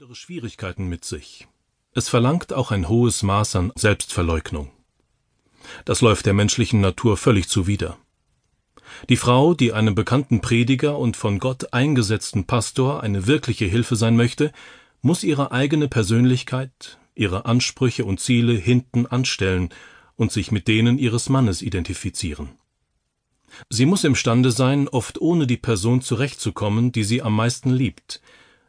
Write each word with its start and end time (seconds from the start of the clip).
andere 0.00 0.14
Schwierigkeiten 0.14 0.86
mit 0.86 1.04
sich. 1.04 1.48
Es 1.92 2.08
verlangt 2.08 2.52
auch 2.52 2.70
ein 2.70 2.88
hohes 2.88 3.24
Maß 3.24 3.56
an 3.56 3.72
Selbstverleugnung. 3.74 4.70
Das 5.84 6.02
läuft 6.02 6.24
der 6.26 6.34
menschlichen 6.34 6.80
Natur 6.80 7.16
völlig 7.16 7.48
zuwider. 7.48 7.98
Die 9.08 9.16
Frau, 9.16 9.54
die 9.54 9.72
einem 9.72 9.96
bekannten 9.96 10.40
Prediger 10.40 10.96
und 10.96 11.16
von 11.16 11.40
Gott 11.40 11.72
eingesetzten 11.72 12.44
Pastor 12.44 13.02
eine 13.02 13.26
wirkliche 13.26 13.64
Hilfe 13.64 13.96
sein 13.96 14.14
möchte, 14.14 14.52
muss 15.02 15.24
ihre 15.24 15.50
eigene 15.50 15.88
Persönlichkeit, 15.88 16.98
ihre 17.16 17.46
Ansprüche 17.46 18.04
und 18.04 18.20
Ziele 18.20 18.52
hinten 18.52 19.04
anstellen 19.04 19.70
und 20.14 20.30
sich 20.30 20.52
mit 20.52 20.68
denen 20.68 20.98
ihres 20.98 21.28
Mannes 21.28 21.60
identifizieren. 21.60 22.50
Sie 23.68 23.84
muss 23.84 24.04
imstande 24.04 24.52
sein, 24.52 24.86
oft 24.86 25.20
ohne 25.20 25.48
die 25.48 25.56
Person 25.56 26.02
zurechtzukommen, 26.02 26.92
die 26.92 27.02
sie 27.02 27.20
am 27.20 27.34
meisten 27.34 27.70
liebt, 27.70 28.22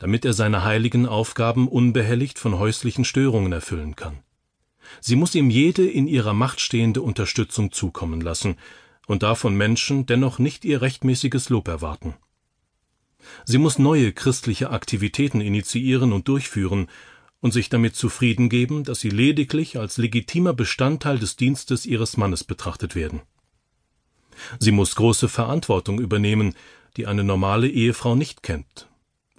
damit 0.00 0.24
er 0.24 0.32
seine 0.32 0.64
heiligen 0.64 1.06
Aufgaben 1.06 1.68
unbehelligt 1.68 2.38
von 2.38 2.58
häuslichen 2.58 3.04
Störungen 3.04 3.52
erfüllen 3.52 3.94
kann. 3.94 4.18
Sie 5.00 5.14
muss 5.14 5.34
ihm 5.34 5.50
jede 5.50 5.88
in 5.88 6.08
ihrer 6.08 6.32
Macht 6.32 6.60
stehende 6.60 7.02
Unterstützung 7.02 7.70
zukommen 7.70 8.20
lassen 8.20 8.56
und 9.06 9.22
davon 9.22 9.54
Menschen 9.54 10.06
dennoch 10.06 10.38
nicht 10.38 10.64
ihr 10.64 10.80
rechtmäßiges 10.80 11.50
Lob 11.50 11.68
erwarten. 11.68 12.14
Sie 13.44 13.58
muss 13.58 13.78
neue 13.78 14.12
christliche 14.12 14.70
Aktivitäten 14.70 15.42
initiieren 15.42 16.14
und 16.14 16.28
durchführen 16.28 16.88
und 17.40 17.52
sich 17.52 17.68
damit 17.68 17.94
zufrieden 17.94 18.48
geben, 18.48 18.84
dass 18.84 19.00
sie 19.00 19.10
lediglich 19.10 19.78
als 19.78 19.98
legitimer 19.98 20.54
Bestandteil 20.54 21.18
des 21.18 21.36
Dienstes 21.36 21.84
ihres 21.84 22.16
Mannes 22.16 22.42
betrachtet 22.42 22.94
werden. 22.94 23.20
Sie 24.58 24.72
muss 24.72 24.96
große 24.96 25.28
Verantwortung 25.28 26.00
übernehmen, 26.00 26.54
die 26.96 27.06
eine 27.06 27.22
normale 27.22 27.68
Ehefrau 27.68 28.14
nicht 28.16 28.42
kennt 28.42 28.89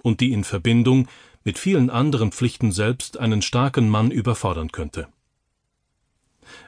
und 0.02 0.20
die 0.20 0.32
in 0.32 0.44
Verbindung 0.44 1.08
mit 1.44 1.58
vielen 1.58 1.90
anderen 1.90 2.32
Pflichten 2.32 2.72
selbst 2.72 3.18
einen 3.18 3.42
starken 3.42 3.88
Mann 3.88 4.10
überfordern 4.10 4.70
könnte. 4.72 5.08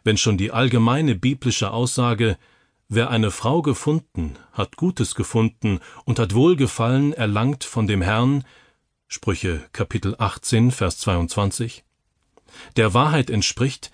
Wenn 0.02 0.16
schon 0.16 0.38
die 0.38 0.52
allgemeine 0.52 1.14
biblische 1.14 1.70
Aussage 1.70 2.38
Wer 2.88 3.08
eine 3.08 3.30
Frau 3.30 3.62
gefunden, 3.62 4.36
hat 4.52 4.76
Gutes 4.76 5.14
gefunden 5.14 5.80
und 6.04 6.18
hat 6.18 6.34
Wohlgefallen 6.34 7.14
erlangt 7.14 7.64
von 7.64 7.86
dem 7.86 8.02
Herrn 8.02 8.44
Sprüche 9.08 9.64
Kapitel 9.72 10.14
18 10.18 10.70
Vers 10.70 10.98
22 10.98 11.82
der 12.76 12.94
Wahrheit 12.94 13.30
entspricht, 13.30 13.90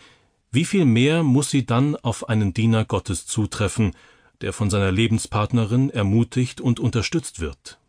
wie 0.51 0.65
viel 0.65 0.85
mehr 0.85 1.23
muss 1.23 1.51
sie 1.51 1.65
dann 1.65 1.97
auf 1.97 2.29
einen 2.29 2.53
Diener 2.55 2.85
Gottes 2.85 3.27
zutreffen, 3.27 3.95
der 4.41 4.53
von 4.53 4.71
seiner 4.71 4.93
Lebenspartnerin 4.93 5.91
ermutigt 5.91 6.61
und 6.61 6.81
unterstützt 6.81 7.41
wird. 7.41 7.80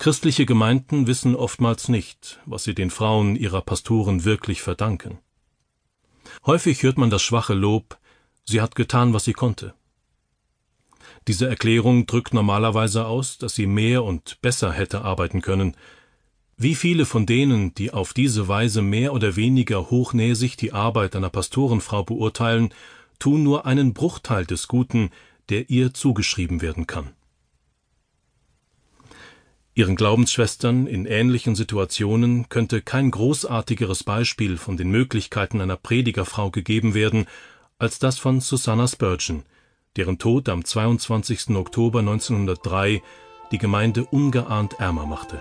Christliche 0.00 0.46
Gemeinden 0.46 1.06
wissen 1.06 1.36
oftmals 1.36 1.90
nicht, 1.90 2.40
was 2.46 2.64
sie 2.64 2.74
den 2.74 2.88
Frauen 2.88 3.36
ihrer 3.36 3.60
Pastoren 3.60 4.24
wirklich 4.24 4.62
verdanken. 4.62 5.18
Häufig 6.46 6.82
hört 6.82 6.96
man 6.96 7.10
das 7.10 7.20
schwache 7.20 7.52
Lob, 7.52 7.98
sie 8.46 8.62
hat 8.62 8.74
getan, 8.74 9.12
was 9.12 9.26
sie 9.26 9.34
konnte. 9.34 9.74
Diese 11.28 11.46
Erklärung 11.46 12.06
drückt 12.06 12.32
normalerweise 12.32 13.04
aus, 13.04 13.36
dass 13.36 13.54
sie 13.54 13.66
mehr 13.66 14.02
und 14.02 14.40
besser 14.40 14.72
hätte 14.72 15.02
arbeiten 15.02 15.42
können. 15.42 15.76
Wie 16.56 16.76
viele 16.76 17.04
von 17.04 17.26
denen, 17.26 17.74
die 17.74 17.92
auf 17.92 18.14
diese 18.14 18.48
Weise 18.48 18.80
mehr 18.80 19.12
oder 19.12 19.36
weniger 19.36 19.90
hochnäsig 19.90 20.56
die 20.56 20.72
Arbeit 20.72 21.14
einer 21.14 21.28
Pastorenfrau 21.28 22.04
beurteilen, 22.04 22.72
tun 23.18 23.42
nur 23.42 23.66
einen 23.66 23.92
Bruchteil 23.92 24.46
des 24.46 24.66
Guten, 24.66 25.10
der 25.50 25.68
ihr 25.68 25.92
zugeschrieben 25.92 26.62
werden 26.62 26.86
kann. 26.86 27.10
Ihren 29.74 29.94
Glaubensschwestern 29.94 30.86
in 30.86 31.06
ähnlichen 31.06 31.54
Situationen 31.54 32.48
könnte 32.48 32.82
kein 32.82 33.10
großartigeres 33.10 34.02
Beispiel 34.02 34.56
von 34.56 34.76
den 34.76 34.90
Möglichkeiten 34.90 35.60
einer 35.60 35.76
Predigerfrau 35.76 36.50
gegeben 36.50 36.94
werden, 36.94 37.26
als 37.78 37.98
das 37.98 38.18
von 38.18 38.40
Susanna 38.40 38.88
Spurgeon, 38.88 39.44
deren 39.96 40.18
Tod 40.18 40.48
am 40.48 40.64
22. 40.64 41.50
Oktober 41.50 42.00
1903 42.00 43.00
die 43.52 43.58
Gemeinde 43.58 44.04
ungeahnt 44.04 44.74
ärmer 44.80 45.06
machte. 45.06 45.40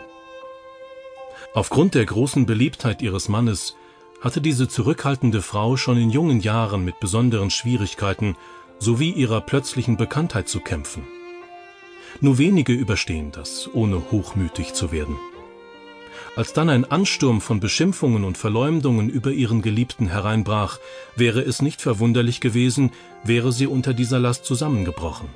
Aufgrund 1.53 1.95
der 1.95 2.05
großen 2.05 2.45
Beliebtheit 2.45 3.01
ihres 3.01 3.29
Mannes 3.29 3.75
hatte 4.21 4.41
diese 4.41 4.67
zurückhaltende 4.67 5.41
Frau 5.41 5.75
schon 5.75 5.97
in 5.97 6.11
jungen 6.11 6.39
Jahren 6.39 6.85
mit 6.85 6.99
besonderen 6.99 7.49
Schwierigkeiten 7.49 8.35
sowie 8.77 9.11
ihrer 9.11 9.41
plötzlichen 9.41 9.97
Bekanntheit 9.97 10.47
zu 10.47 10.59
kämpfen. 10.59 11.03
Nur 12.21 12.37
wenige 12.37 12.73
überstehen 12.73 13.31
das, 13.31 13.69
ohne 13.73 14.11
hochmütig 14.11 14.73
zu 14.73 14.91
werden. 14.91 15.17
Als 16.35 16.53
dann 16.53 16.69
ein 16.69 16.85
Ansturm 16.85 17.41
von 17.41 17.59
Beschimpfungen 17.59 18.23
und 18.23 18.37
Verleumdungen 18.37 19.09
über 19.09 19.31
ihren 19.31 19.61
Geliebten 19.61 20.07
hereinbrach, 20.07 20.79
wäre 21.15 21.41
es 21.41 21.61
nicht 21.61 21.81
verwunderlich 21.81 22.39
gewesen, 22.39 22.91
wäre 23.23 23.51
sie 23.51 23.67
unter 23.67 23.93
dieser 23.93 24.19
Last 24.19 24.45
zusammengebrochen. 24.45 25.27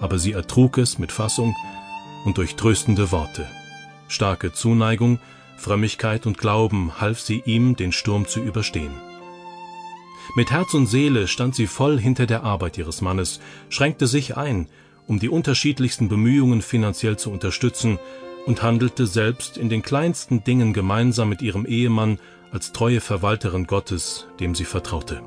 Aber 0.00 0.18
sie 0.18 0.32
ertrug 0.32 0.78
es 0.78 0.98
mit 0.98 1.12
Fassung 1.12 1.54
und 2.24 2.38
durch 2.38 2.56
tröstende 2.56 3.10
Worte. 3.12 3.46
Starke 4.08 4.52
Zuneigung, 4.52 5.18
Frömmigkeit 5.56 6.26
und 6.26 6.38
Glauben 6.38 7.00
half 7.00 7.20
sie 7.20 7.42
ihm, 7.46 7.76
den 7.76 7.92
Sturm 7.92 8.26
zu 8.26 8.40
überstehen. 8.40 8.92
Mit 10.34 10.50
Herz 10.50 10.74
und 10.74 10.86
Seele 10.86 11.28
stand 11.28 11.54
sie 11.54 11.66
voll 11.66 11.98
hinter 11.98 12.26
der 12.26 12.42
Arbeit 12.42 12.76
ihres 12.76 13.00
Mannes, 13.00 13.40
schränkte 13.70 14.06
sich 14.06 14.36
ein 14.36 14.68
um 15.06 15.18
die 15.18 15.28
unterschiedlichsten 15.28 16.08
Bemühungen 16.08 16.62
finanziell 16.62 17.16
zu 17.16 17.30
unterstützen 17.30 17.98
und 18.46 18.62
handelte 18.62 19.06
selbst 19.06 19.56
in 19.58 19.68
den 19.68 19.82
kleinsten 19.82 20.44
Dingen 20.44 20.72
gemeinsam 20.72 21.28
mit 21.28 21.42
ihrem 21.42 21.66
Ehemann 21.66 22.18
als 22.52 22.72
treue 22.72 23.00
Verwalterin 23.00 23.66
Gottes, 23.66 24.28
dem 24.40 24.54
sie 24.54 24.64
vertraute. 24.64 25.22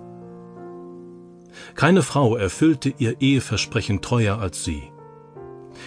Keine 1.75 2.01
Frau 2.01 2.35
erfüllte 2.35 2.93
ihr 2.97 3.21
Eheversprechen 3.21 4.01
treuer 4.01 4.39
als 4.39 4.63
sie. 4.63 4.83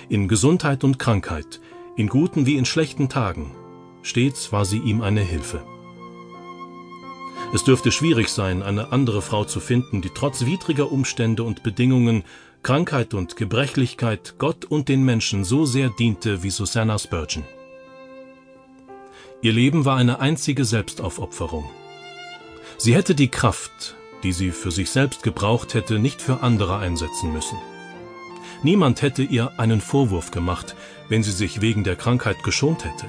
In 0.09 0.29
Gesundheit 0.29 0.85
und 0.85 0.99
Krankheit, 0.99 1.61
in 1.97 2.09
guten 2.09 2.47
wie 2.47 2.57
in 2.57 2.65
schlechten 2.65 3.09
Tagen, 3.09 3.53
stets 4.03 4.53
war 4.53 4.65
sie 4.65 4.79
ihm 4.79 5.03
eine 5.03 5.21
Hilfe. 5.21 5.63
Es 7.55 7.65
dürfte 7.65 7.93
schwierig 7.93 8.29
sein, 8.29 8.63
eine 8.63 8.93
andere 8.93 9.21
Frau 9.21 9.45
zu 9.45 9.61
finden, 9.61 10.01
die 10.01 10.09
trotz 10.09 10.47
widriger 10.47 10.91
Umstände 10.91 11.43
und 11.43 11.63
Bedingungen 11.63 12.25
Krankheit 12.62 13.12
und 13.12 13.34
Gebrechlichkeit 13.34 14.37
Gott 14.39 14.65
und 14.65 14.89
den 14.89 15.03
Menschen 15.03 15.43
so 15.43 15.65
sehr 15.65 15.89
diente 15.89 16.45
wie 16.45 16.50
Susanna 16.50 16.97
Spurgeon. 16.97 17.45
Ihr 19.41 19.53
Leben 19.53 19.84
war 19.84 19.97
eine 19.97 20.21
einzige 20.21 20.65
Selbstaufopferung. 20.65 21.69
Sie 22.78 22.95
hätte 22.95 23.17
die 23.17 23.27
Kraft, 23.27 23.97
die 24.23 24.31
sie 24.31 24.53
für 24.53 24.71
sich 24.71 24.91
selbst 24.91 25.25
gebraucht 25.25 25.75
hätte, 25.75 25.99
nicht 25.99 26.23
für 26.23 26.45
andere 26.45 26.78
einsetzen 26.78 27.33
müssen. 27.33 27.59
Niemand 28.62 29.03
hätte 29.03 29.25
ihr 29.25 29.59
einen 29.59 29.81
Vorwurf 29.81 30.31
gemacht, 30.31 30.77
wenn 31.09 31.25
sie 31.25 31.33
sich 31.33 31.62
wegen 31.62 31.83
der 31.83 31.97
Krankheit 31.97 32.44
geschont 32.44 32.84
hätte. 32.84 33.06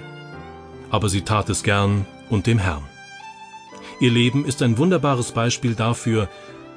Aber 0.90 1.10
sie 1.10 1.22
tat 1.22 1.48
es 1.50 1.62
gern 1.62 2.08
und 2.32 2.48
dem 2.48 2.58
Herrn. 2.58 2.84
Ihr 4.00 4.10
Leben 4.10 4.46
ist 4.46 4.64
ein 4.64 4.80
wunderbares 4.80 5.32
Beispiel 5.32 5.76
dafür, 5.76 6.28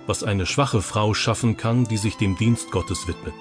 was 0.06 0.22
eine 0.22 0.46
schwache 0.46 0.82
Frau 0.82 1.14
schaffen 1.14 1.56
kann, 1.56 1.84
die 1.84 1.96
sich 1.96 2.16
dem 2.16 2.36
Dienst 2.36 2.70
Gottes 2.70 3.08
widmet. 3.08 3.34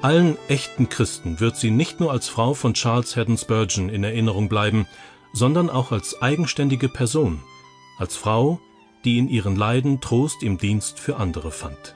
Allen 0.00 0.38
echten 0.48 0.88
Christen 0.88 1.40
wird 1.40 1.56
sie 1.56 1.70
nicht 1.70 1.98
nur 1.98 2.12
als 2.12 2.28
Frau 2.28 2.54
von 2.54 2.74
Charles 2.74 3.16
Haddon 3.16 3.36
Spurgeon 3.36 3.88
in 3.88 4.04
Erinnerung 4.04 4.48
bleiben, 4.48 4.86
sondern 5.32 5.70
auch 5.70 5.92
als 5.92 6.22
eigenständige 6.22 6.88
Person, 6.88 7.42
als 7.98 8.16
Frau, 8.16 8.60
die 9.04 9.18
in 9.18 9.28
ihren 9.28 9.56
Leiden 9.56 10.00
Trost 10.00 10.42
im 10.42 10.58
Dienst 10.58 11.00
für 11.00 11.16
andere 11.16 11.50
fand. 11.50 11.94